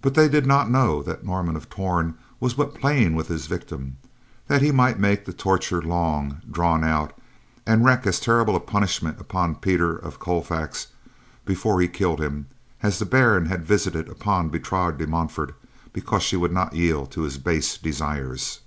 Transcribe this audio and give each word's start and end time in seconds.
But 0.00 0.14
they 0.16 0.28
did 0.28 0.46
not 0.46 0.68
know 0.68 1.00
that 1.04 1.24
Norman 1.24 1.54
of 1.54 1.70
Torn 1.70 2.18
was 2.40 2.54
but 2.54 2.74
playing 2.74 3.14
with 3.14 3.28
his 3.28 3.46
victim, 3.46 3.96
that 4.48 4.62
he 4.62 4.72
might 4.72 4.98
make 4.98 5.24
the 5.26 5.32
torture 5.32 5.80
long, 5.80 6.42
drawn 6.50 6.82
out, 6.82 7.16
and 7.64 7.84
wreak 7.84 8.04
as 8.04 8.18
terrible 8.18 8.56
a 8.56 8.58
punishment 8.58 9.20
upon 9.20 9.54
Peter 9.54 9.94
of 9.94 10.18
Colfax, 10.18 10.88
before 11.44 11.80
he 11.80 11.86
killed 11.86 12.20
him, 12.20 12.48
as 12.82 12.98
the 12.98 13.06
Baron 13.06 13.46
had 13.46 13.64
visited 13.64 14.08
upon 14.08 14.48
Bertrade 14.50 14.98
de 14.98 15.06
Montfort 15.06 15.54
because 15.92 16.24
she 16.24 16.36
would 16.36 16.50
not 16.52 16.74
yield 16.74 17.12
to 17.12 17.22
his 17.22 17.38
base 17.38 17.78
desires. 17.78 18.58